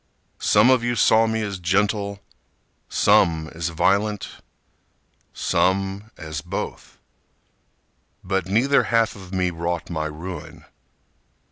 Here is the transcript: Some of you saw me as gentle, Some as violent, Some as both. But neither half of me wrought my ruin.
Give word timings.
Some 0.39 0.71
of 0.71 0.83
you 0.83 0.95
saw 0.95 1.27
me 1.27 1.43
as 1.43 1.59
gentle, 1.59 2.21
Some 2.89 3.47
as 3.53 3.69
violent, 3.69 4.29
Some 5.31 6.09
as 6.17 6.41
both. 6.41 6.97
But 8.23 8.47
neither 8.47 8.85
half 8.85 9.15
of 9.15 9.31
me 9.31 9.51
wrought 9.51 9.91
my 9.91 10.07
ruin. 10.07 10.65